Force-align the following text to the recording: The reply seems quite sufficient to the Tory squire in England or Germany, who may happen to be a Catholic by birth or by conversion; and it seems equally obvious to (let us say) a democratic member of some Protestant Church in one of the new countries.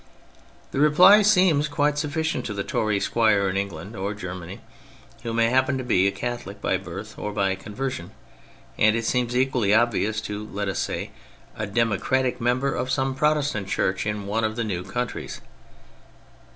The 0.71 0.79
reply 0.79 1.21
seems 1.21 1.67
quite 1.67 1.99
sufficient 1.99 2.43
to 2.47 2.55
the 2.55 2.63
Tory 2.63 2.99
squire 2.99 3.47
in 3.51 3.55
England 3.55 3.95
or 3.95 4.15
Germany, 4.15 4.59
who 5.21 5.31
may 5.31 5.51
happen 5.51 5.77
to 5.77 5.83
be 5.83 6.07
a 6.07 6.11
Catholic 6.11 6.59
by 6.59 6.77
birth 6.77 7.19
or 7.19 7.31
by 7.31 7.53
conversion; 7.53 8.09
and 8.79 8.95
it 8.95 9.05
seems 9.05 9.37
equally 9.37 9.75
obvious 9.75 10.19
to 10.21 10.43
(let 10.51 10.67
us 10.67 10.79
say) 10.79 11.11
a 11.55 11.67
democratic 11.67 12.41
member 12.41 12.73
of 12.73 12.89
some 12.89 13.13
Protestant 13.13 13.67
Church 13.67 14.07
in 14.07 14.25
one 14.25 14.43
of 14.43 14.55
the 14.55 14.63
new 14.63 14.83
countries. 14.83 15.39